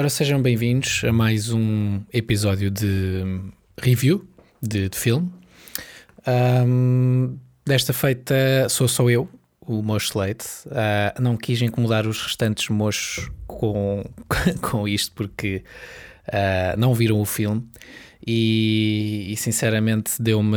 [0.00, 3.22] Ora, sejam bem-vindos a mais um episódio de
[3.78, 4.26] review
[4.62, 5.30] de, de filme.
[6.26, 7.36] Ahm,
[7.66, 9.28] desta feita sou só eu,
[9.60, 10.46] o Mocho Leite.
[10.70, 14.02] Ah, não quis incomodar os restantes mochos com,
[14.62, 15.64] com isto porque
[16.32, 17.68] ah, não viram o filme
[18.26, 20.56] e, e, sinceramente deu-me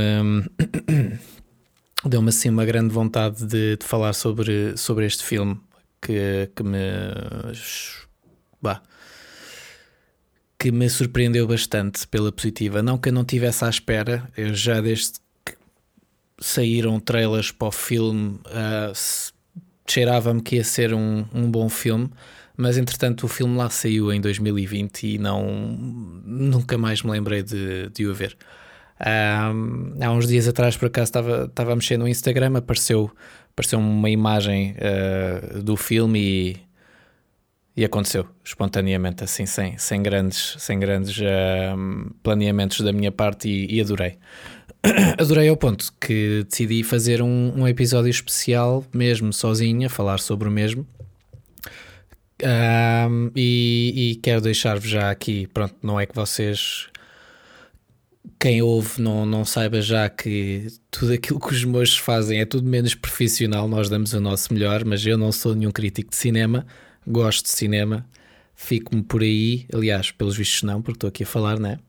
[2.08, 5.60] deu-me assim uma grande vontade de, de falar sobre, sobre este filme
[6.02, 6.78] que, que me
[8.62, 8.82] bah,
[10.64, 12.82] que me surpreendeu bastante pela positiva.
[12.82, 15.58] Não que eu não tivesse à espera, eu já desde que
[16.40, 18.94] saíram trailers para o filme uh,
[19.86, 22.10] cheirava-me que ia ser um, um bom filme,
[22.56, 25.44] mas entretanto o filme lá saiu em 2020 e não
[26.24, 28.38] nunca mais me lembrei de, de o ver.
[29.02, 33.12] Um, há uns dias atrás, por acaso, estava, estava a mexer no Instagram, apareceu,
[33.52, 36.58] apareceu uma imagem uh, do filme e
[37.76, 43.76] e aconteceu espontaneamente, assim, sem, sem grandes, sem grandes uh, planeamentos da minha parte e,
[43.76, 44.18] e adorei.
[45.18, 50.48] adorei ao ponto que decidi fazer um, um episódio especial, mesmo sozinho, a falar sobre
[50.48, 50.86] o mesmo.
[52.44, 56.90] Um, e, e, quero deixar-vos já aqui, pronto, não é que vocês,
[58.38, 62.68] quem ouve, não, não saiba já que tudo aquilo que os moços fazem é tudo
[62.68, 66.68] menos profissional, nós damos o nosso melhor, mas eu não sou nenhum crítico de cinema
[67.08, 68.06] gosto de cinema,
[68.56, 69.66] fico-me por aí.
[69.74, 71.80] Aliás, pelos vistos, não, porque estou aqui a falar, né?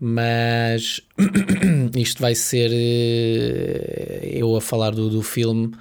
[0.00, 1.00] Mas
[1.96, 5.72] isto vai ser eh, eu a falar do, do filme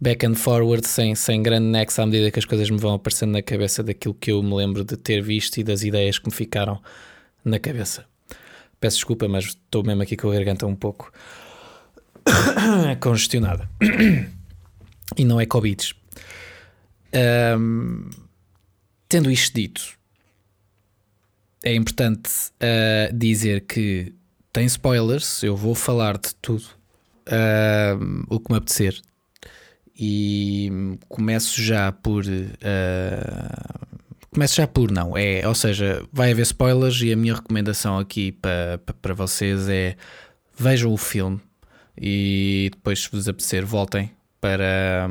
[0.00, 3.32] back and forward, sem, sem grande nexo, à medida que as coisas me vão aparecendo
[3.32, 6.34] na cabeça daquilo que eu me lembro de ter visto e das ideias que me
[6.34, 6.80] ficaram
[7.44, 8.06] na cabeça.
[8.80, 11.12] Peço desculpa, mas estou mesmo aqui com a garganta um pouco
[13.00, 13.68] congestionada.
[15.16, 15.94] e não é Covid.
[17.58, 18.08] Um,
[19.10, 19.98] Tendo isto dito,
[21.64, 24.14] é importante uh, dizer que
[24.52, 26.64] tem spoilers, eu vou falar de tudo
[27.26, 29.00] uh, o que me apetecer.
[29.98, 32.24] E começo já por.
[32.24, 33.86] Uh,
[34.30, 35.18] começo já por não.
[35.18, 39.96] É, ou seja, vai haver spoilers e a minha recomendação aqui para, para vocês é
[40.56, 41.40] vejam o filme
[42.00, 45.10] e depois, se vos apetecer, voltem para,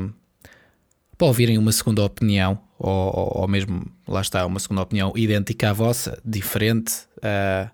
[1.18, 5.72] para ouvirem uma segunda opinião ou, ou, mesmo, lá está, uma segunda opinião idêntica à
[5.74, 7.70] vossa, diferente, uh,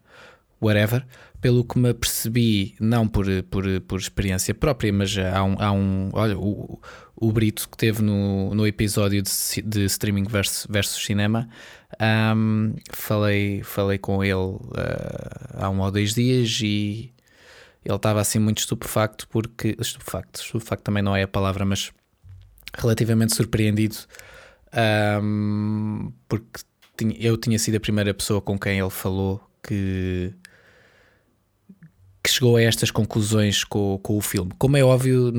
[0.61, 1.07] whatever,
[1.41, 6.11] pelo que me apercebi, não por, por, por experiência própria, mas há um, há um
[6.13, 6.81] olha, o,
[7.15, 11.49] o Brito que teve no, no episódio de, de streaming versus, versus cinema,
[12.35, 14.61] um, falei, falei com ele uh,
[15.55, 17.13] há um ou dois dias e
[17.85, 21.93] ele estava assim muito estupefacto porque, estupefacto, estupefacto também não é a palavra, mas
[22.77, 23.99] relativamente surpreendido
[25.23, 26.61] um, porque
[26.97, 30.33] tinha, eu tinha sido a primeira pessoa com quem ele falou que,
[32.23, 34.53] que chegou a estas conclusões com, com o filme.
[34.59, 35.33] Como é óbvio,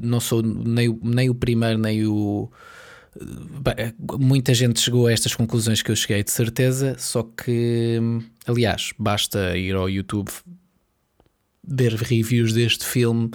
[0.00, 2.50] não sou nem, nem o primeiro, nem o.
[3.18, 7.98] Bem, muita gente chegou a estas conclusões que eu cheguei, de certeza, só que,
[8.46, 10.30] aliás, basta ir ao YouTube
[11.66, 13.30] ver reviews deste filme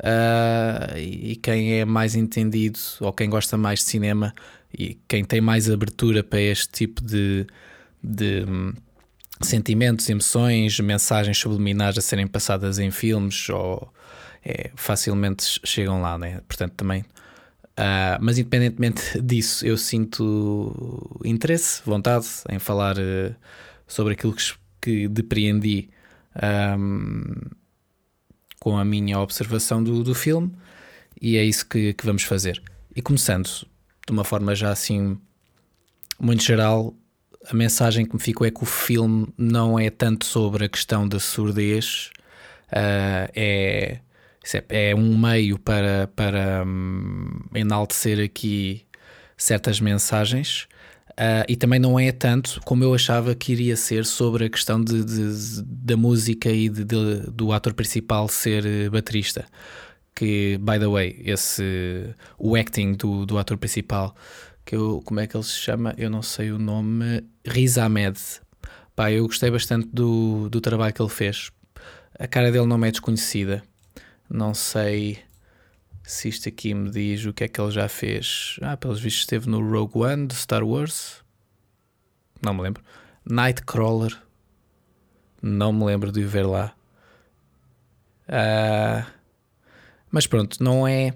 [0.00, 4.34] uh, e quem é mais entendido ou quem gosta mais de cinema
[4.72, 7.46] e quem tem mais abertura para este tipo de,
[8.02, 8.72] de hum,
[9.40, 13.92] sentimentos, emoções, mensagens subliminares a serem passadas em filmes ou
[14.44, 16.40] é, facilmente chegam lá, né?
[16.46, 17.02] Portanto, também.
[17.78, 23.34] Uh, mas independentemente disso, eu sinto interesse, vontade em falar uh,
[23.86, 24.42] sobre aquilo que,
[24.80, 25.88] que depreendi
[26.76, 27.34] um,
[28.58, 30.52] com a minha observação do, do filme
[31.20, 32.60] e é isso que, que vamos fazer.
[32.94, 33.48] E começando
[34.08, 35.18] de uma forma já assim
[36.18, 36.94] muito geral,
[37.48, 41.06] a mensagem que me ficou é que o filme não é tanto sobre a questão
[41.06, 42.10] da surdez,
[42.72, 44.00] uh, é,
[44.70, 48.82] é, um meio para, para um, enaltecer aqui
[49.36, 50.66] certas mensagens.
[51.10, 54.82] Uh, e também não é tanto como eu achava que iria ser sobre a questão
[54.82, 59.44] de, de da música e de, de, do ator principal ser baterista
[60.18, 64.16] que, by the way, esse, o acting do, do ator principal,
[64.64, 65.94] que eu, como é que ele se chama?
[65.96, 68.18] Eu não sei o nome, Riz Ahmed.
[68.96, 71.52] Pá, eu gostei bastante do, do trabalho que ele fez.
[72.18, 73.62] A cara dele não me é desconhecida.
[74.28, 75.20] Não sei
[76.02, 78.58] se isto aqui me diz o que é que ele já fez.
[78.60, 81.22] Ah, pelos vistos esteve no Rogue One de Star Wars.
[82.42, 82.82] Não me lembro.
[83.24, 84.20] Nightcrawler.
[85.40, 86.74] Não me lembro de o ver lá.
[88.26, 89.06] Ah,
[90.10, 91.12] mas pronto, não é.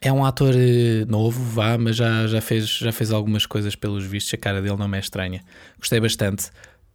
[0.00, 4.04] É um ator eh, novo, vá, mas já, já, fez, já fez algumas coisas pelos
[4.04, 4.34] vistos.
[4.34, 5.42] A cara dele não me é estranha.
[5.78, 6.50] Gostei bastante.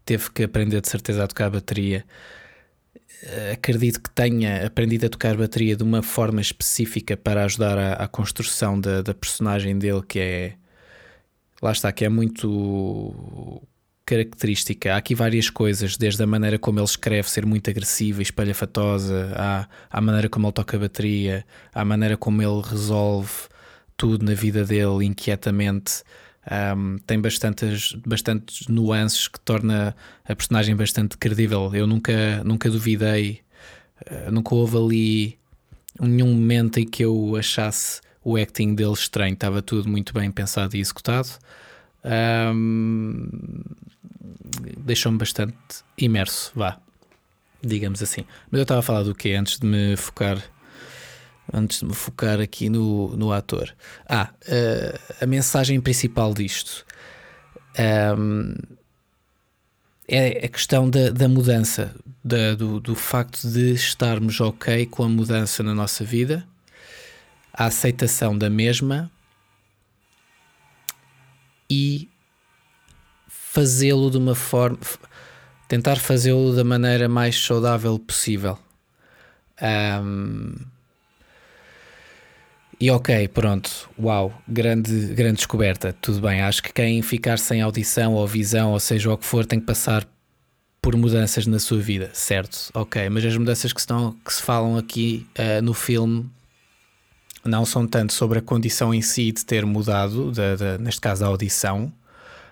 [0.05, 2.05] Teve que aprender de certeza a tocar bateria.
[3.23, 8.07] Eh, acredito que tenha aprendido a tocar bateria de uma forma específica para ajudar à
[8.07, 10.53] construção da, da personagem dele, que é.
[11.61, 13.61] Lá está, que é muito
[14.05, 14.93] característica.
[14.93, 19.33] Há aqui várias coisas, desde a maneira como ele escreve ser muito agressiva e espalhafatosa,
[19.35, 23.31] à, à maneira como ele toca a bateria, à maneira como ele resolve
[23.97, 26.03] tudo na vida dele inquietamente.
[26.77, 31.71] Um, tem bastantes, bastantes nuances que torna a personagem bastante credível.
[31.73, 33.41] Eu nunca, nunca duvidei,
[34.11, 35.39] uh, nunca houve ali
[35.99, 39.33] nenhum momento em que eu achasse o acting dele estranho.
[39.33, 41.29] Estava tudo muito bem pensado e executado.
[42.05, 43.27] Um,
[44.77, 45.55] Deixou-me bastante
[45.97, 46.77] imerso, vá,
[47.63, 48.23] digamos assim.
[48.51, 50.37] Mas eu estava a falar do quê antes de me focar
[51.53, 53.73] antes de me focar aqui no, no ator.
[54.07, 56.85] Ah, uh, a mensagem principal disto
[58.17, 58.55] um,
[60.07, 65.09] é a questão da, da mudança, da, do, do facto de estarmos ok com a
[65.09, 66.45] mudança na nossa vida,
[67.53, 69.11] a aceitação da mesma
[71.69, 72.09] e
[73.27, 74.77] fazê-lo de uma forma.
[75.67, 78.57] tentar fazê-lo da maneira mais saudável possível.
[79.62, 80.53] Um,
[82.79, 86.41] e ok, pronto, uau, grande, grande descoberta, tudo bem.
[86.41, 89.65] Acho que quem ficar sem audição ou visão, ou seja o que for, tem que
[89.65, 90.06] passar
[90.81, 92.69] por mudanças na sua vida, certo?
[92.73, 96.29] Ok, mas as mudanças que, estão, que se falam aqui uh, no filme
[97.45, 101.24] não são tanto sobre a condição em si de ter mudado, de, de, neste caso
[101.24, 101.86] a audição,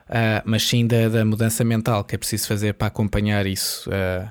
[0.08, 3.90] uh, mas sim da, da, mudança mental que é preciso fazer para acompanhar isso.
[3.90, 4.30] Uh,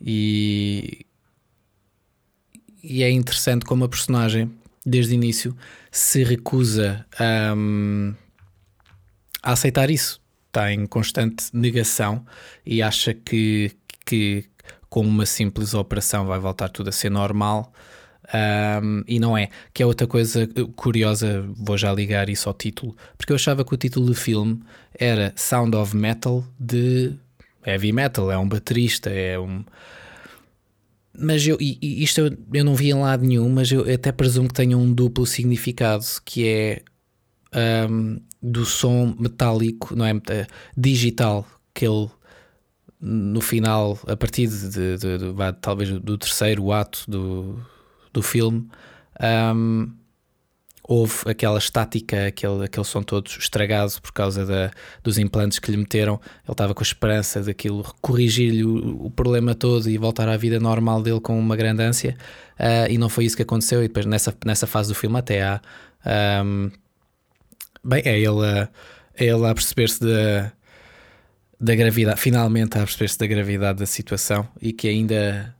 [0.00, 1.06] e,
[2.82, 4.50] e é interessante como a personagem
[4.84, 5.56] desde o início,
[5.90, 7.06] se recusa
[7.56, 8.14] um,
[9.42, 10.20] a aceitar isso.
[10.48, 12.26] Está em constante negação
[12.66, 13.70] e acha que,
[14.04, 14.44] que
[14.88, 17.72] com uma simples operação vai voltar tudo a ser normal.
[18.32, 22.96] Um, e não é, que é outra coisa curiosa, vou já ligar isso ao título,
[23.18, 24.60] porque eu achava que o título do filme
[24.94, 27.12] era Sound of Metal de
[27.66, 29.64] heavy metal, é um baterista, é um,
[31.18, 34.54] mas eu, isto eu, eu não vi em lado nenhum, mas eu até presumo que
[34.54, 36.82] tenha um duplo significado que é
[37.88, 40.12] um, do som metálico, não é?
[40.76, 42.08] Digital, que ele
[43.00, 47.58] no final, a partir de, de, de, de talvez do terceiro ato do,
[48.12, 48.68] do filme,
[49.54, 49.92] um,
[50.90, 54.72] houve aquela estática, aquele, aquele som todo estragado por causa da,
[55.04, 56.20] dos implantes que lhe meteram.
[56.42, 60.58] Ele estava com a esperança daquilo corrigir-lhe o, o, problema todo e voltar à vida
[60.58, 62.16] normal dele com uma grande ânsia.
[62.58, 63.84] Uh, e não foi isso que aconteceu.
[63.84, 65.60] E depois, nessa, nessa fase do filme, até há.
[66.44, 66.72] Um,
[67.84, 68.68] bem, é ele, a,
[69.16, 70.52] é ele a perceber-se da,
[71.60, 75.54] da gravidade, finalmente a perceber-se da gravidade da situação e que ainda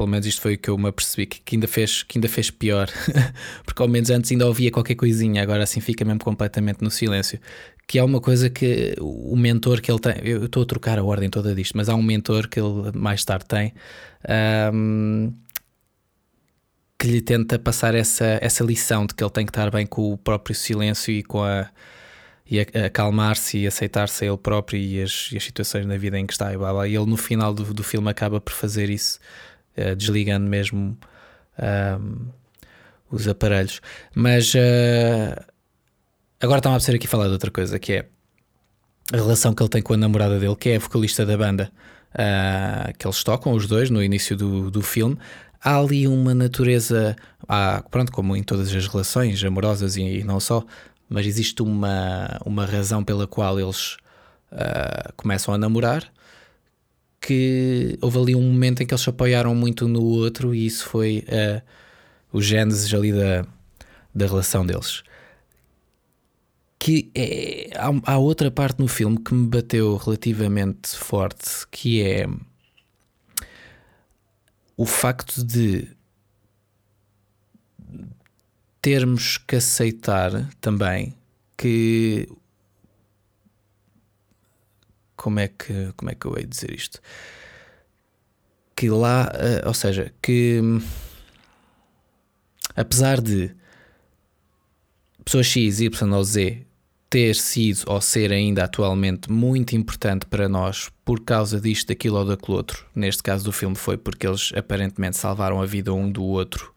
[0.00, 2.26] pelo menos isto foi o que eu me apercebi, que, que ainda, fez, que ainda
[2.26, 2.88] fez pior,
[3.66, 7.38] porque ao menos antes ainda ouvia qualquer coisinha, agora assim fica mesmo completamente no silêncio.
[7.86, 11.04] Que é uma coisa que o mentor que ele tem, eu estou a trocar a
[11.04, 13.74] ordem toda disto, mas há um mentor que ele mais tarde tem
[14.72, 15.34] um,
[16.98, 20.14] que lhe tenta passar essa, essa lição de que ele tem que estar bem com
[20.14, 21.68] o próprio silêncio e com a
[22.50, 26.26] e acalmar-se e aceitar-se a ele próprio e as, e as, situações na vida em
[26.26, 26.88] que está e blá, blá.
[26.88, 29.20] E ele no final do, do filme acaba por fazer isso
[29.80, 30.96] uh, desligando mesmo
[31.60, 32.26] um,
[33.10, 33.80] os aparelhos.
[34.14, 35.44] Mas uh,
[36.40, 38.06] agora estava a ser aqui falar de outra coisa que é
[39.12, 41.70] a relação que ele tem com a namorada dele, que é a vocalista da banda,
[42.14, 45.18] uh, que eles tocam os dois no início do, do filme.
[45.62, 50.40] Há ali uma natureza, há, pronto, como em todas as relações amorosas e, e não
[50.40, 50.64] só,
[51.08, 53.96] mas existe uma, uma razão pela qual eles
[54.52, 56.10] uh, começam a namorar
[57.20, 60.86] que houve ali um momento em que eles se apoiaram muito no outro e isso
[60.86, 61.62] foi uh,
[62.32, 63.46] o gênesis ali da,
[64.14, 65.02] da relação deles.
[66.78, 72.26] Que é, há, há outra parte no filme que me bateu relativamente forte, que é
[74.76, 75.88] o facto de
[78.80, 81.14] termos que aceitar também
[81.54, 82.26] que
[85.20, 86.98] como é que, como é que eu hei de dizer isto?
[88.74, 90.62] Que lá, uh, ou seja, que
[92.74, 93.54] apesar de
[95.22, 96.66] pessoa X, Y ou Z
[97.10, 102.24] ter sido ou ser ainda atualmente muito importante para nós por causa disto, daquilo ou
[102.24, 102.86] daquilo outro.
[102.94, 106.72] Neste caso do filme foi porque eles aparentemente salvaram a vida um do outro,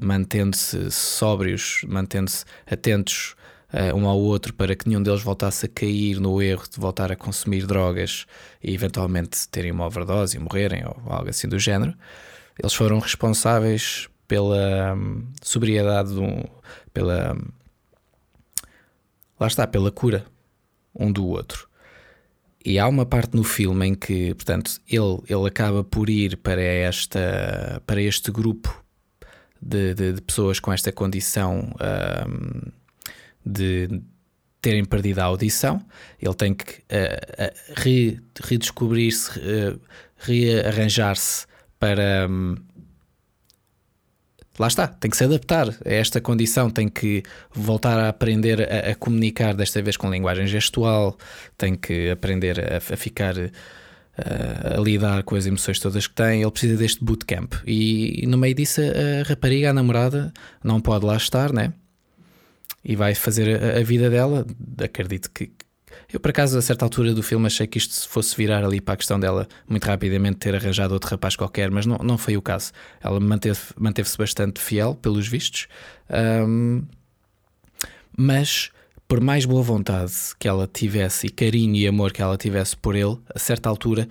[0.00, 3.34] mantendo-se sóbrios, mantendo-se atentos
[3.72, 7.10] uh, um ao outro para que nenhum deles voltasse a cair no erro de voltar
[7.10, 8.26] a consumir drogas
[8.62, 11.94] e eventualmente terem uma overdose e morrerem ou algo assim do género.
[12.58, 16.44] Eles foram responsáveis pela hum, sobriedade, um,
[16.92, 17.34] pela.
[17.34, 17.48] Hum,
[19.38, 20.24] lá está, pela cura
[20.94, 21.68] um do outro.
[22.64, 26.62] E há uma parte no filme em que, portanto, ele, ele acaba por ir para,
[26.62, 28.84] esta, para este grupo
[29.60, 31.74] de, de, de pessoas com esta condição
[32.28, 32.70] um,
[33.44, 34.02] de
[34.62, 35.84] terem perdido a audição.
[36.20, 39.80] Ele tem que uh, re, redescobrir-se, uh,
[40.18, 41.46] rearranjar-se
[41.78, 42.28] para.
[42.30, 42.54] Um,
[44.58, 48.92] lá está, tem que se adaptar a esta condição, tem que voltar a aprender a,
[48.92, 51.18] a comunicar, desta vez com linguagem gestual,
[51.58, 53.34] tem que aprender a, a ficar.
[54.14, 57.54] A, a lidar com as emoções todas que tem, ele precisa deste bootcamp.
[57.66, 60.30] E, no meio disso, a rapariga, a namorada,
[60.62, 61.72] não pode lá estar, né?
[62.84, 64.46] E vai fazer a, a vida dela.
[64.82, 65.52] Acredito que,
[66.12, 68.94] eu, por acaso, a certa altura do filme, achei que isto fosse virar ali para
[68.94, 72.42] a questão dela muito rapidamente ter arranjado outro rapaz qualquer, mas não, não foi o
[72.42, 72.72] caso.
[73.00, 75.68] Ela manteve-se manteve bastante fiel, pelos vistos,
[76.46, 76.82] um,
[78.16, 78.70] mas
[79.08, 82.94] por mais boa vontade que ela tivesse e carinho e amor que ela tivesse por
[82.94, 84.08] ele, a certa altura,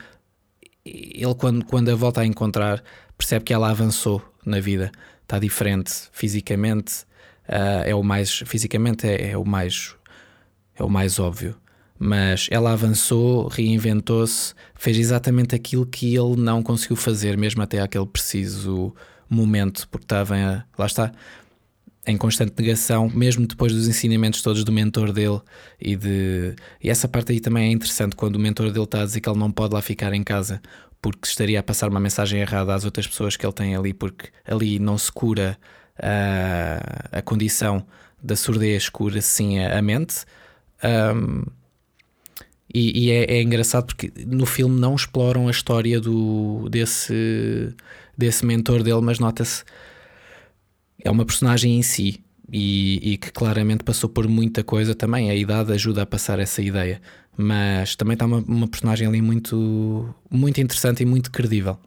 [0.86, 2.84] ele, quando, quando a volta a encontrar,
[3.18, 4.92] percebe que ela avançou na vida,
[5.24, 7.06] está diferente fisicamente.
[7.48, 9.96] Uh, é o mais fisicamente é, é o mais
[10.76, 11.56] é o mais óbvio
[12.04, 18.08] mas ela avançou, reinventou-se, fez exatamente aquilo que ele não conseguiu fazer, mesmo até aquele
[18.08, 18.92] preciso
[19.30, 20.44] momento, porque estava, em,
[20.80, 21.12] lá está,
[22.08, 25.42] em constante negação, mesmo depois dos ensinamentos todos do mentor dele
[25.80, 26.56] e de.
[26.84, 29.30] E essa parte aí também é interessante quando o mentor dele está a dizer que
[29.30, 30.60] ele não pode lá ficar em casa
[31.00, 34.30] porque estaria a passar uma mensagem errada às outras pessoas que ele tem ali, porque
[34.44, 35.56] ali não se cura
[36.02, 37.86] a, a condição
[38.22, 40.26] da surdez, cura sim a, a mente.
[40.84, 41.44] Um,
[42.74, 47.74] e, e é, é, engraçado porque no filme não exploram a história do, desse,
[48.18, 49.64] desse mentor dele, mas nota-se
[51.04, 55.30] é uma personagem em si e, e, que claramente passou por muita coisa também.
[55.30, 57.02] A idade ajuda a passar essa ideia,
[57.36, 61.78] mas também está uma, uma personagem ali muito, muito interessante e muito credível.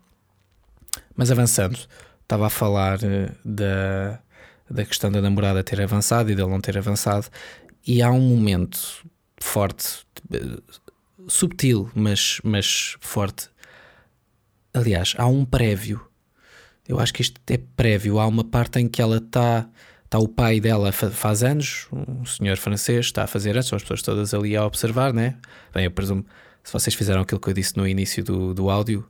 [1.16, 1.78] Mas avançando,
[2.24, 4.20] estava a falar eh, da,
[4.68, 7.28] da questão da namorada ter avançado e dele não ter avançado,
[7.86, 9.06] e há um momento
[9.38, 10.04] forte,
[11.28, 13.48] subtil, mas, mas forte.
[14.72, 16.04] Aliás, há um prévio.
[16.88, 18.18] Eu acho que isto é prévio.
[18.18, 19.68] Há uma parte em que ela está.
[20.04, 23.82] Está o pai dela faz anos, um senhor francês, está a fazer anos, são as
[23.82, 25.36] pessoas todas ali a observar, né?
[25.72, 26.24] Bem, eu presumo,
[26.62, 29.08] se vocês fizeram aquilo que eu disse no início do, do áudio,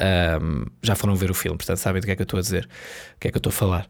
[0.00, 2.42] um, já foram ver o filme, portanto sabem do que é que eu estou a
[2.42, 2.68] dizer,
[3.16, 3.88] o que é que eu estou a falar.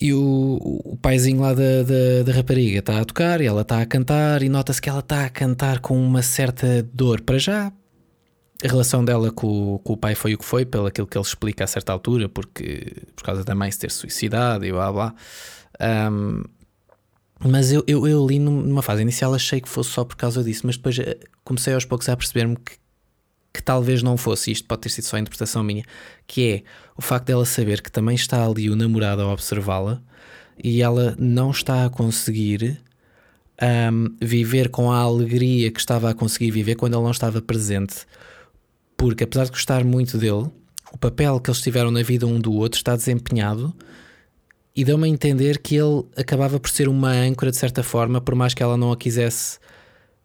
[0.00, 3.82] E o, o paizinho lá da, da, da rapariga está a tocar e ela está
[3.82, 7.20] a cantar, e nota-se que ela está a cantar com uma certa dor.
[7.20, 7.72] Para já,
[8.64, 11.24] a relação dela com, com, o pai foi o que foi, pelo aquilo que ele
[11.24, 15.14] explica a certa altura, porque por causa da mãe se ter suicidado e blá blá.
[16.10, 16.44] Um,
[17.42, 20.62] mas eu, eu, eu ali numa fase inicial achei que fosse só por causa disso,
[20.66, 22.79] mas depois eh, comecei aos poucos a perceber-me que
[23.52, 25.84] que talvez não fosse, isto pode ter sido só a interpretação minha,
[26.26, 26.62] que é
[26.96, 30.00] o facto dela saber que também está ali o namorado a observá-la
[30.62, 32.80] e ela não está a conseguir
[33.60, 38.06] um, viver com a alegria que estava a conseguir viver quando ele não estava presente.
[38.96, 40.48] Porque apesar de gostar muito dele,
[40.92, 43.74] o papel que eles tiveram na vida um do outro está desempenhado
[44.76, 48.34] e deu-me a entender que ele acabava por ser uma âncora de certa forma, por
[48.34, 49.58] mais que ela não a quisesse,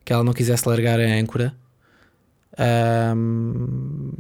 [0.04, 1.56] que ela não quisesse largar a âncora
[2.58, 4.12] um,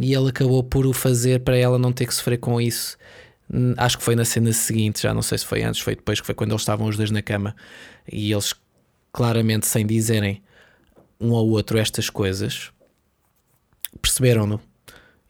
[0.00, 2.96] e ele acabou por o fazer para ela não ter que sofrer com isso.
[3.76, 6.26] Acho que foi na cena seguinte, já não sei se foi antes, foi depois, que
[6.26, 7.54] foi quando eles estavam os dois na cama
[8.10, 8.54] e eles
[9.12, 10.42] claramente, sem dizerem
[11.20, 12.72] um ao outro estas coisas,
[14.00, 14.60] perceberam-no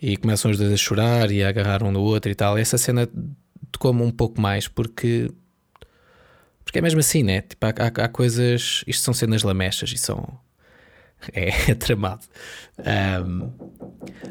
[0.00, 2.56] e começam os dois a chorar e a agarrar um no outro e tal.
[2.56, 3.08] Essa cena
[3.70, 5.30] tocou-me um pouco mais porque.
[6.64, 7.42] Porque é mesmo assim, né?
[7.42, 8.84] Tipo, há, há, há coisas.
[8.86, 10.38] Isto são cenas lamechas e são
[11.32, 12.24] é, é tramado.
[12.78, 13.50] Um,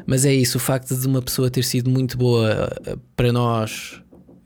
[0.06, 4.02] mas é isso, o facto de uma pessoa ter sido muito boa eh, para nós,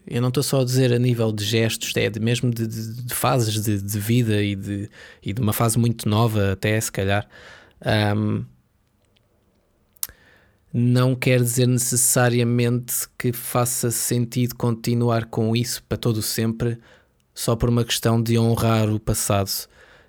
[0.07, 3.03] eu não estou só a dizer a nível de gestos, é de, mesmo de, de,
[3.03, 4.89] de fases de, de, vida e de,
[5.23, 7.27] e de uma fase muito nova, até se calhar.
[8.17, 8.45] Um,
[10.73, 16.79] não quer dizer necessariamente que faça sentido continuar com isso para todo sempre,
[17.35, 19.51] só por uma questão de honrar o passado.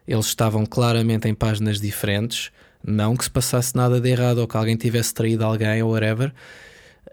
[0.08, 2.52] Eles estavam claramente em páginas diferentes,
[2.84, 6.34] não que se passasse nada de errado ou que alguém tivesse traído alguém ou whatever,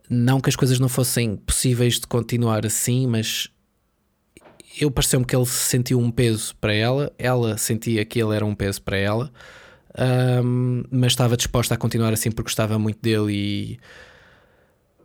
[0.09, 3.51] não que as coisas não fossem possíveis de continuar assim, mas
[4.81, 8.55] eu pareceu-me que ele sentiu um peso para ela, ela sentia que ele era um
[8.55, 9.33] peso para ela,
[10.45, 13.79] um, mas estava disposta a continuar assim porque gostava muito dele e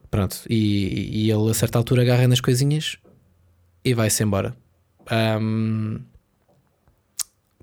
[0.10, 0.38] pronto.
[0.50, 2.98] E, e ele a certa altura agarra nas coisinhas
[3.84, 4.56] e vai-se embora.
[5.42, 6.02] Um,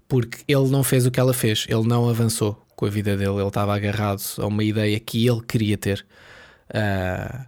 [0.09, 3.37] porque ele não fez o que ela fez, ele não avançou com a vida dele,
[3.37, 6.07] ele estava agarrado a uma ideia que ele queria ter.
[6.71, 7.47] Uh,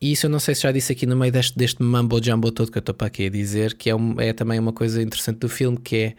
[0.00, 2.50] e isso eu não sei se já disse aqui no meio deste, deste mambo jumbo
[2.50, 5.02] todo que eu estou para aqui a dizer, que é, um, é também uma coisa
[5.02, 6.14] interessante do filme, que é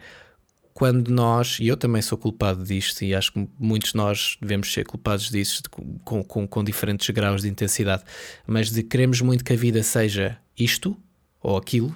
[0.72, 4.72] quando nós, e eu também sou culpado disto, e acho que muitos de nós devemos
[4.72, 5.62] ser culpados disso
[6.04, 8.04] com, com, com diferentes graus de intensidade,
[8.46, 10.96] mas de queremos muito que a vida seja isto
[11.42, 11.94] ou aquilo,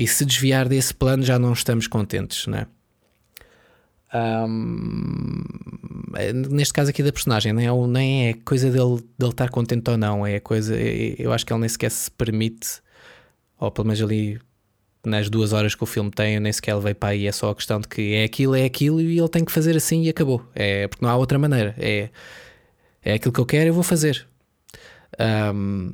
[0.00, 2.66] e se desviar desse plano já não estamos contentes, não é?
[4.48, 5.44] Um,
[6.50, 9.98] neste caso aqui da personagem, nem é, nem é coisa dele, dele estar contente ou
[9.98, 10.74] não, é coisa.
[10.74, 12.80] Eu acho que ele nem sequer se permite,
[13.58, 14.40] ou pelo menos ali
[15.04, 17.26] nas duas horas que o filme tem, nem sequer ele veio para aí.
[17.26, 19.76] É só a questão de que é aquilo, é aquilo e ele tem que fazer
[19.76, 20.42] assim e acabou.
[20.54, 21.74] É porque não há outra maneira.
[21.78, 22.08] É,
[23.04, 24.26] é aquilo que eu quero, eu vou fazer.
[25.54, 25.92] Um,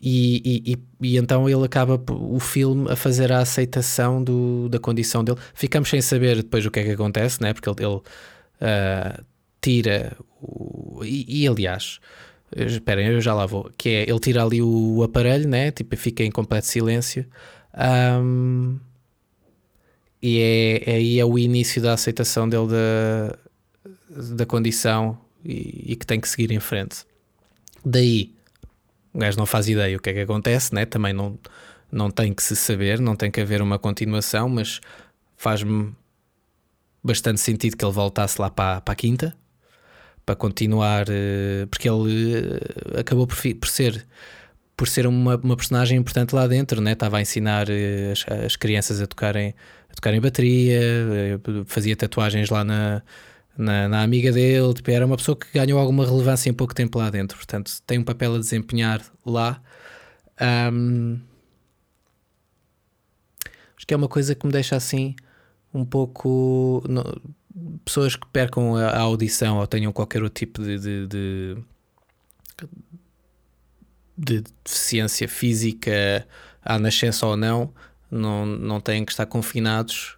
[0.00, 0.78] e, e, e,
[1.08, 5.38] e, então ele acaba o filme a fazer a aceitação do, da condição dele.
[5.54, 7.52] Ficamos sem saber depois o que é que acontece, né?
[7.52, 9.24] porque ele, ele uh,
[9.60, 11.98] tira o, e, aliás,
[12.54, 13.70] esperem, eu já lá vou.
[13.76, 15.70] Que é ele tira ali o, aparelho, né?
[15.72, 17.26] tipo, fica em completo silêncio.
[18.22, 18.78] Um,
[20.22, 23.38] e é, aí é o início da aceitação dele da,
[24.36, 27.04] da condição e, e que tem que seguir em frente.
[27.84, 28.37] Daí
[29.18, 30.86] o gajo não faz ideia o que é que acontece, né?
[30.86, 31.36] também não,
[31.90, 34.80] não tem que se saber, não tem que haver uma continuação, mas
[35.36, 35.92] faz-me
[37.02, 39.36] bastante sentido que ele voltasse lá para, para a quinta
[40.24, 44.06] para continuar, eh, porque ele eh, acabou por, por ser
[44.76, 46.92] por ser uma, uma personagem importante lá dentro, né?
[46.92, 49.52] estava a ensinar eh, as, as crianças a tocarem,
[49.90, 50.80] a tocarem bateria,
[51.66, 53.02] fazia tatuagens lá na,
[53.58, 56.96] na, na, amiga dele, tipo, era uma pessoa que ganhou alguma relevância em pouco tempo
[56.98, 59.60] lá dentro, portanto tem um papel a desempenhar lá.
[60.72, 61.18] Um,
[63.76, 65.16] acho que é uma coisa que me deixa assim
[65.74, 66.84] um pouco.
[66.88, 67.20] No,
[67.84, 71.56] pessoas que percam a, a, audição ou tenham qualquer outro tipo de, de, de,
[74.16, 76.26] de deficiência física
[76.62, 77.72] à nascença ou não,
[78.08, 80.17] não, não têm que estar confinados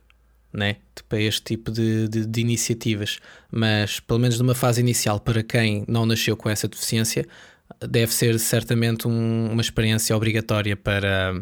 [0.53, 0.77] né?
[1.09, 3.19] para este tipo de, de, de, iniciativas.
[3.51, 7.27] Mas, pelo menos numa fase inicial, para quem não nasceu com essa deficiência,
[7.81, 11.35] deve ser certamente um, uma experiência obrigatória para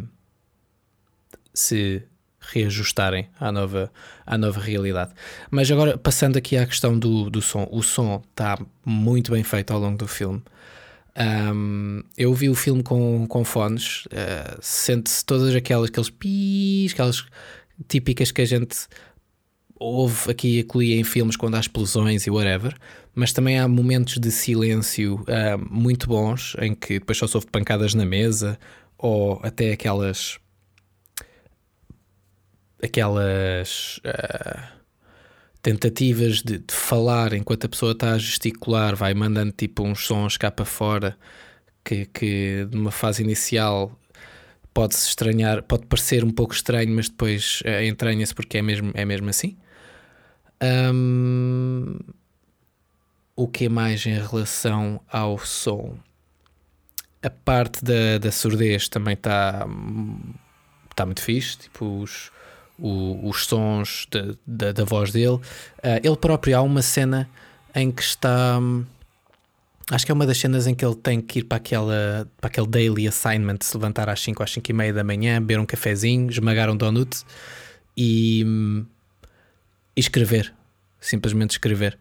[1.52, 2.02] se
[2.40, 3.92] reajustarem à nova,
[4.24, 5.12] à nova realidade.
[5.50, 9.72] Mas agora, passando aqui à questão do, do som, o som está muito bem feito
[9.72, 10.42] ao longo do filme.
[11.52, 17.26] Um, eu vi o filme com, com fones, uh, sente-se todas aquelas aqueles pis, aquelas
[17.86, 18.76] típicas que a gente
[19.78, 22.76] ouve aqui e acolhi em filmes quando há explosões e whatever,
[23.14, 27.94] mas também há momentos de silêncio uh, muito bons em que depois só se pancadas
[27.94, 28.58] na mesa
[28.96, 30.38] ou até aquelas
[32.82, 34.78] aquelas uh,
[35.62, 40.36] tentativas de, de, falar enquanto a pessoa está a gesticular, vai mandando tipo uns sons
[40.36, 41.16] cá para fora
[41.84, 43.98] que, que numa fase inicial
[44.78, 49.04] pode-se estranhar, pode parecer um pouco estranho, mas depois uh, entranha-se porque é mesmo, é
[49.04, 49.56] mesmo assim.
[50.62, 51.98] Um,
[53.34, 55.96] o que é mais em relação ao som?
[57.20, 59.66] A parte da, da surdez também está
[60.94, 62.30] tá muito fixe, tipo os,
[62.78, 65.38] o, os sons de, de, da voz dele.
[65.78, 67.28] Uh, ele próprio há uma cena
[67.74, 68.60] em que está.
[69.90, 72.48] Acho que é uma das cenas em que ele tem que ir para, aquela, para
[72.48, 75.64] aquele daily assignment, se levantar às 5 às 5 e meia da manhã, beber um
[75.64, 77.24] cafezinho, esmagar um donut
[77.96, 78.44] e,
[79.96, 80.53] e escrever.
[81.01, 81.98] Simplesmente escrever.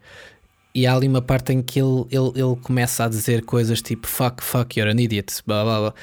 [0.75, 4.05] E há ali uma parte em que ele, ele, ele começa a dizer coisas tipo
[4.05, 5.93] fuck, fuck, you're an idiot, blá blá blá.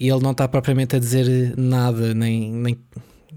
[0.00, 2.78] E ele não está propriamente a dizer nada, nem, nem.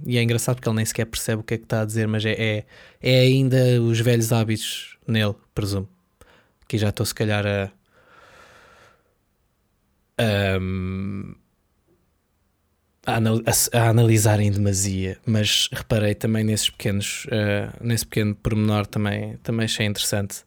[0.06, 2.08] E é engraçado porque ele nem sequer percebe o que é que está a dizer,
[2.08, 2.66] mas é, é,
[3.02, 5.88] é ainda os velhos hábitos nele, presumo.
[6.68, 7.72] Que já estou se calhar a
[10.20, 11.34] um,
[13.06, 13.18] a,
[13.78, 19.66] a- analisar em demasia, mas reparei também nesses pequenos, eh, nesse pequeno pormenor também, também
[19.66, 20.44] achei interessante.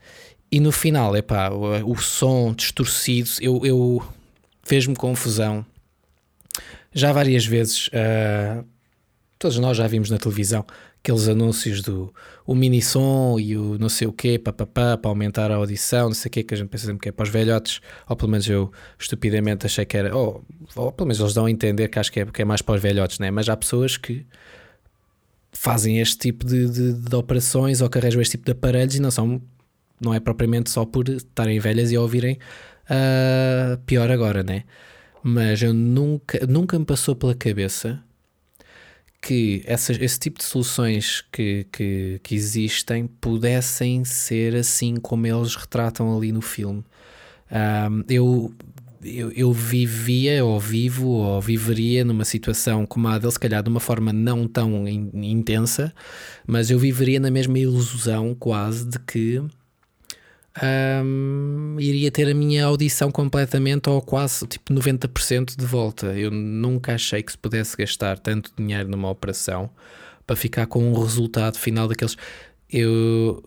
[0.52, 4.02] E no final, epá, o, o som distorcido, eu, eu
[4.62, 5.64] fez-me confusão.
[6.92, 8.62] Já várias vezes, eh,
[9.38, 10.64] todos nós já vimos na televisão
[11.02, 12.12] aqueles anúncios do
[12.46, 16.14] o mini som e o não sei o quê, papapá, para aumentar a audição, não
[16.14, 18.30] sei o quê, que a gente pensa sempre que é para os velhotes, ou pelo
[18.30, 20.44] menos eu estupidamente achei que era, ou,
[20.76, 22.74] ou pelo menos eles dão a entender que acho que é, que é mais para
[22.74, 23.30] os velhotes, né?
[23.30, 24.26] mas há pessoas que
[25.52, 29.10] fazem este tipo de, de, de operações ou carregam este tipo de aparelhos e não
[29.10, 29.40] são,
[30.00, 32.38] não é propriamente só por estarem velhas e ouvirem
[32.88, 34.64] ah, pior agora, né?
[35.22, 38.02] Mas eu nunca, nunca me passou pela cabeça
[39.20, 45.54] que essas, esse tipo de soluções que, que, que existem pudessem ser assim como eles
[45.56, 46.82] retratam ali no filme.
[47.52, 48.54] Um, eu,
[49.02, 53.68] eu, eu vivia ou vivo ou viveria numa situação como a dele, se calhar de
[53.68, 55.92] uma forma não tão in- intensa,
[56.46, 59.42] mas eu viveria na mesma ilusão quase de que
[60.62, 66.06] um, iria ter a minha audição completamente ou quase tipo 90% de volta.
[66.06, 69.70] Eu nunca achei que se pudesse gastar tanto dinheiro numa operação
[70.26, 72.16] para ficar com um resultado final daqueles.
[72.68, 73.42] Eu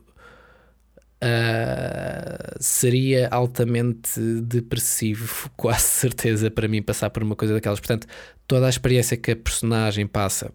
[1.22, 7.80] ah, seria altamente depressivo, quase certeza, para mim passar por uma coisa daquelas.
[7.80, 8.08] Portanto,
[8.48, 10.52] toda a experiência que a personagem passa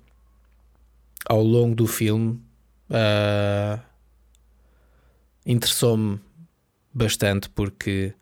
[1.24, 2.40] ao longo do filme
[2.90, 3.80] ah,
[5.46, 6.20] interessou-me
[6.98, 8.12] bastante porque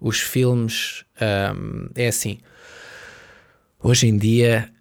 [0.00, 2.38] os filmes ahm, é assim
[3.82, 4.72] hoje em dia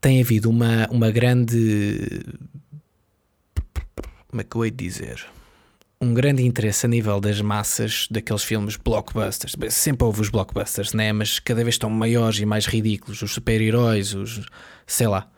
[0.00, 2.22] tem havido uma, uma grande
[4.28, 5.26] como é que eu hei de dizer
[6.02, 9.54] um grande interesse a nível das massas daqueles filmes blockbusters.
[9.68, 11.12] Sempre houve os blockbusters, né?
[11.12, 13.20] mas cada vez estão maiores e mais ridículos.
[13.20, 14.40] Os super-heróis, os
[14.86, 15.30] sei lá.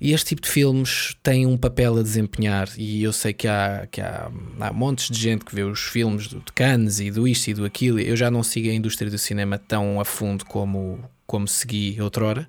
[0.00, 2.68] E este tipo de filmes tem um papel a desempenhar.
[2.76, 4.30] E eu sei que há, que há,
[4.60, 7.54] há montes de gente que vê os filmes do, de Cannes e do isto e
[7.54, 7.98] do aquilo.
[7.98, 12.48] Eu já não sigo a indústria do cinema tão a fundo como, como segui outrora,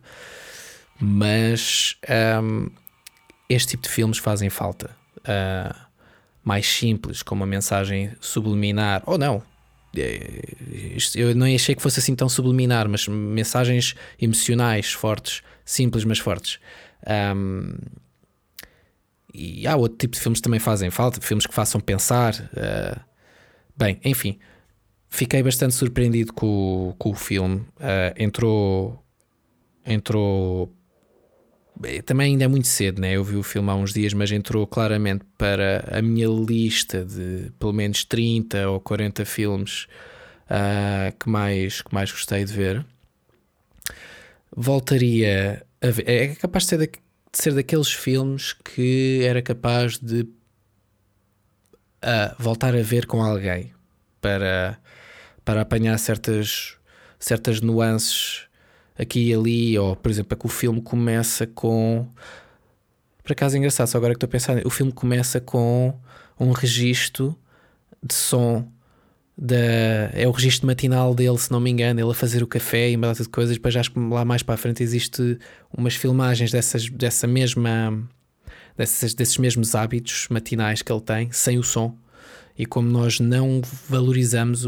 [0.99, 1.97] mas
[2.43, 2.69] hum,
[3.49, 4.95] este tipo de filmes fazem falta.
[5.25, 5.87] Ah,
[6.43, 9.43] mais simples, com uma mensagem subliminar, ou não.
[9.95, 10.41] É,
[11.15, 16.59] Eu não achei que fosse assim tão subliminar, mas mensagens emocionais fortes, simples mas fortes.
[17.05, 17.75] Ahm,
[19.33, 22.33] e há outro tipo de filmes que também fazem falta, filmes que façam pensar.
[22.57, 22.99] ah,
[23.75, 24.39] bem, enfim,
[25.09, 27.65] fiquei bastante surpreendido com, com o filme.
[27.79, 29.03] Ah, entrou.
[29.85, 30.71] Entrou
[32.05, 33.13] Também ainda é muito cedo, né?
[33.13, 37.51] Eu vi o filme há uns dias, mas entrou claramente para a minha lista de
[37.57, 39.87] pelo menos 30 ou 40 filmes
[40.49, 42.85] ah, que, mais, que mais gostei de ver.
[44.55, 45.65] Voltaria.
[45.81, 46.99] É capaz de ser, da- de
[47.33, 50.27] ser daqueles filmes que era capaz de
[52.37, 53.71] voltar a ver com alguém
[54.21, 54.77] para,
[55.43, 56.75] para apanhar certas,
[57.19, 58.43] certas nuances
[58.97, 62.07] aqui e ali, ou por exemplo, é que o filme começa com.
[63.23, 65.93] Por acaso é engraçado, só agora que estou a pensar, o filme começa com
[66.39, 67.37] um registro
[68.03, 68.69] de som.
[69.41, 72.95] É o registro matinal dele, se não me engano, ele a fazer o café e
[72.95, 73.55] uma data de coisas.
[73.55, 75.39] Depois acho que lá mais para a frente existe
[75.75, 78.03] umas filmagens dessas, dessa mesma,
[78.75, 81.95] dessas, desses mesmos hábitos matinais que ele tem, sem o som.
[82.57, 84.67] E como nós não valorizamos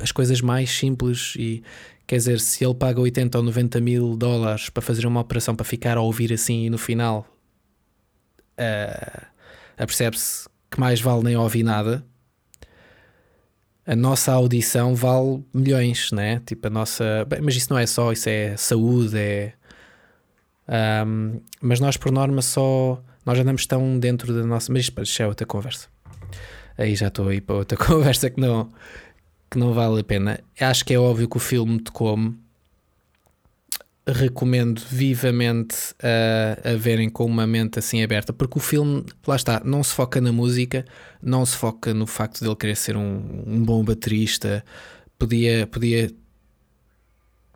[0.00, 1.62] as coisas mais simples e
[2.06, 5.64] quer dizer, se ele paga 80 ou 90 mil dólares para fazer uma operação para
[5.64, 7.26] ficar a ouvir assim e no final
[8.56, 9.26] ah,
[9.76, 12.04] apercebe-se que mais vale nem ouvir nada
[13.86, 16.40] a nossa audição vale milhões, né?
[16.46, 17.24] Tipo, a nossa.
[17.26, 19.52] bem, mas isso não é só, isso é saúde, é.
[20.68, 23.02] Ahm, mas nós, por norma, só.
[23.24, 24.72] Nós andamos tão dentro da nossa.
[24.72, 25.88] Mas isto é outra conversa.
[26.78, 28.72] Aí já estou aí para outra conversa que não,
[29.50, 30.40] que não vale a pena.
[30.60, 32.36] Acho que é óbvio que o filme te come.
[34.06, 39.62] Recomendo vivamente a, a verem com uma mente assim aberta, porque o filme, lá está,
[39.64, 40.84] não se foca na música,
[41.22, 44.64] não se foca no facto de ele querer ser um, um bom baterista.
[45.16, 46.10] Podia, podia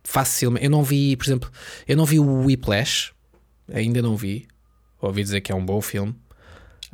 [0.05, 0.65] facilmente.
[0.65, 1.51] Eu não vi, por exemplo,
[1.87, 3.13] eu não vi o Whiplash,
[3.73, 4.47] ainda não vi.
[5.01, 6.15] Ouvi dizer que é um bom filme.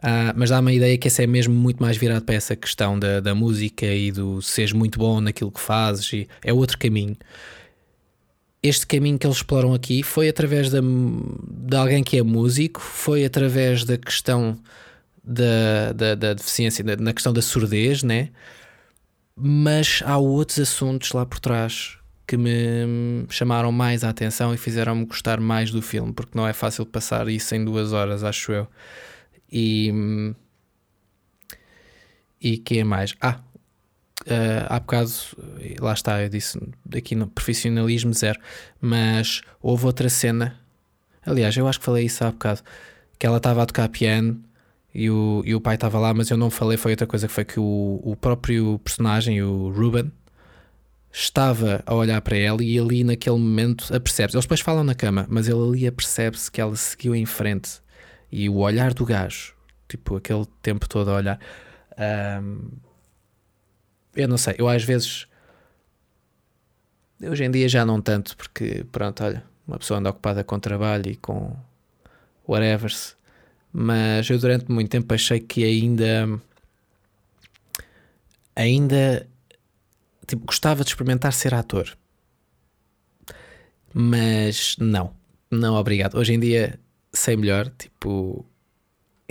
[0.02, 2.98] Ah, mas dá-me a ideia que esse é mesmo muito mais virado para essa questão
[2.98, 7.16] da, da música e do seres muito bom naquilo que fazes, e é outro caminho.
[8.62, 13.24] Este caminho que eles exploram aqui foi através da, de alguém que é músico, foi
[13.24, 14.56] através da questão
[15.24, 18.30] da, da, da deficiência, da- na questão da surdez, né?
[19.34, 21.96] mas há outros assuntos lá por trás
[22.26, 26.52] que me chamaram mais a atenção e fizeram-me gostar mais do filme, porque não é
[26.52, 28.68] fácil passar isso em duas horas, acho eu.
[29.50, 30.34] E.
[32.40, 33.14] E que é mais?
[33.20, 33.40] Ah,
[34.26, 35.10] uh, há bocado,
[35.80, 36.58] lá está, eu disse
[36.94, 38.38] aqui no profissionalismo zero,
[38.80, 40.58] mas houve outra cena.
[41.24, 42.62] Aliás, eu acho que falei isso há bocado,
[43.18, 44.42] que ela estava a tocar piano
[44.94, 47.32] e o, e o pai estava lá, mas eu não falei, foi outra coisa que
[47.32, 50.12] foi que o, o próprio personagem, o Ruben,
[51.12, 54.36] estava a olhar para ela e ali naquele momento apercebe-se.
[54.36, 57.80] Eles depois falam na cama, mas ele ali apercebe-se que ela seguiu em frente
[58.30, 59.54] e o olhar do gajo,
[59.88, 61.38] tipo aquele tempo todo a olhar.
[62.42, 62.70] Um,
[64.14, 65.26] eu não sei, eu às vezes.
[67.22, 71.08] Hoje em dia já não tanto, porque pronto, olha, uma pessoa anda ocupada com trabalho
[71.10, 71.56] e com
[72.46, 72.92] whatever.
[73.72, 76.40] Mas eu durante muito tempo achei que ainda.
[78.54, 79.26] Ainda
[80.26, 81.96] tipo, gostava de experimentar ser ator.
[83.94, 85.14] Mas não,
[85.50, 86.16] não obrigado.
[86.16, 86.78] Hoje em dia
[87.12, 88.44] sei melhor, tipo,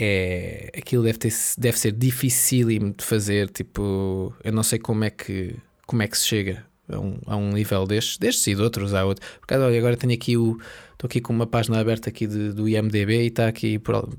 [0.04, 5.10] é aquilo deve, ter, deve ser dificílimo de fazer, tipo, eu não sei como é
[5.10, 8.62] que como é que se chega a um, a um nível destes, destes e de
[8.62, 9.26] outros há outro.
[9.40, 10.58] Porque olha, agora tenho aqui o
[10.94, 14.10] estou aqui com uma página aberta aqui de, do IMDB e está aqui por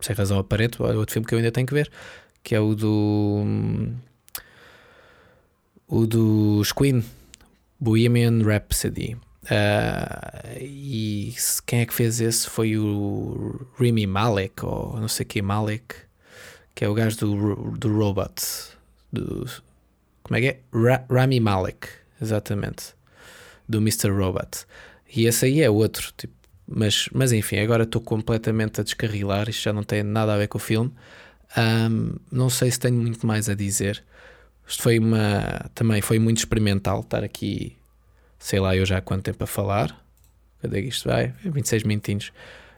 [0.00, 1.90] sem razão aparente, outro filme que eu ainda tenho que ver,
[2.42, 3.44] que é o do
[5.86, 7.04] o dos Queen,
[7.78, 9.16] Bohemian Rhapsody.
[9.50, 11.34] Uh, e
[11.66, 15.96] quem é que fez esse foi o Remy Malek, ou não sei que Malek,
[16.74, 18.42] que é o gajo do, do Robot.
[19.12, 19.44] Do,
[20.22, 20.60] como é que é?
[20.72, 21.88] Ra Rami Malek,
[22.22, 22.94] exatamente.
[23.68, 24.10] Do Mr.
[24.10, 24.66] Robot.
[25.14, 26.34] E esse aí é outro, tipo,
[26.72, 29.48] mas, mas enfim, agora estou completamente a descarrilar.
[29.48, 30.92] Isto já não tem nada a ver com o filme.
[31.58, 34.04] Um, não sei se tenho muito mais a dizer.
[34.66, 35.68] Isto foi uma.
[35.74, 37.76] Também foi muito experimental estar aqui,
[38.40, 39.94] sei lá, eu já há quanto tempo a falar.
[40.60, 41.28] Cadê que isto vai?
[41.44, 42.32] 26 minutinhos.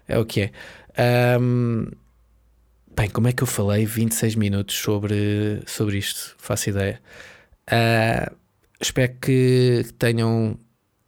[0.07, 0.53] É o que
[0.97, 1.39] é.
[1.41, 1.87] Um,
[2.95, 6.35] bem, como é que eu falei 26 minutos sobre, sobre isto?
[6.37, 7.01] Faço ideia.
[7.69, 8.37] Uh,
[8.81, 10.59] espero que tenham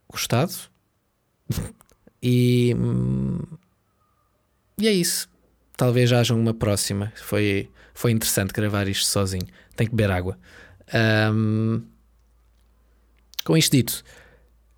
[0.09, 0.53] gostado.
[2.23, 2.75] e,
[4.79, 5.29] e é isso.
[5.77, 7.13] Talvez haja uma próxima.
[7.17, 9.47] Foi, foi interessante gravar isto sozinho.
[9.75, 10.39] Tenho que beber água.
[11.33, 11.83] Um,
[13.45, 14.03] com isto dito,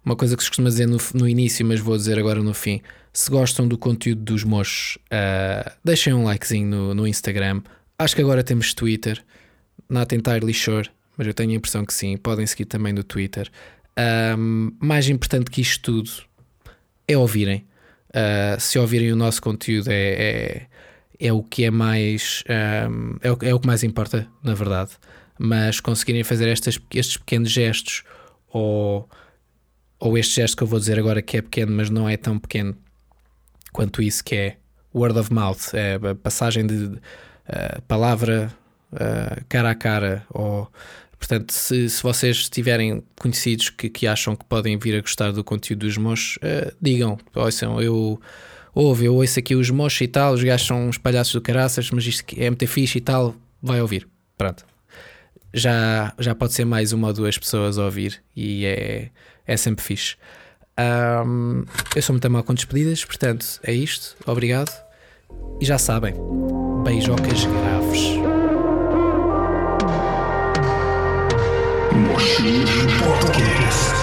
[0.07, 2.81] uma coisa que se costuma dizer no, no, início, mas vou dizer agora no fim.
[3.12, 7.61] Se gostam do conteúdo dos mochos, uh, deixem um likezinho no, no, Instagram.
[7.99, 9.21] Acho que agora temos Twitter,
[9.90, 12.16] not entirely sure, mas eu tenho a impressão que sim.
[12.16, 13.51] Podem seguir também no Twitter.
[14.38, 16.11] Um, mais importante que isto tudo
[17.09, 17.66] é ouvirem.
[18.11, 20.66] Uh, se ouvirem o nosso conteúdo, é, é,
[21.19, 22.45] é o que é mais.
[22.88, 24.92] Um, é, o, é o que mais importa, na verdade
[25.38, 28.05] mas conseguirem fazer estas, estes pequenos gestos,
[28.49, 29.07] ou,
[29.98, 32.38] ou este gesto que eu vou dizer agora que é pequeno, mas não é tão
[32.38, 32.76] pequeno
[33.72, 34.56] quanto isso, que é
[34.94, 38.52] word of mouth, é passagem de uh, palavra
[38.92, 40.70] uh, cara a cara, ou
[41.18, 45.44] portanto, se, se vocês tiverem conhecidos que, que acham que podem vir a gostar do
[45.44, 48.20] conteúdo dos mochos, uh, digam, ouçam, eu
[48.74, 51.90] ouve, eu ouço aqui os mochos e tal, os gajos são uns palhaços do caraças,
[51.90, 54.09] mas isto é muito fixe e tal, vai ouvir.
[54.38, 54.64] Pronto
[55.56, 59.09] já, já pode ser mais uma ou duas pessoas a ouvir e é,
[59.46, 60.16] é sempre fixe.
[60.78, 64.16] Um, eu sou muito mal com despedidas, portanto é isto.
[64.26, 64.70] Obrigado.
[65.61, 66.14] E já sabem,
[66.85, 68.16] beijocas graves.
[72.98, 73.95] Podcast.